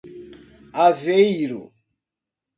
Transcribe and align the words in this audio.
Aveiro 0.83 1.61